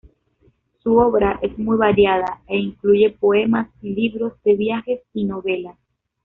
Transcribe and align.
Su 0.81 0.97
obra 0.97 1.37
es 1.43 1.59
muy 1.59 1.77
variada 1.77 2.41
e 2.47 2.57
incluye 2.57 3.11
poemas, 3.11 3.67
libros 3.83 4.33
de 4.43 4.55
viajes 4.55 5.01
y 5.13 5.25
novelas. 5.25 5.77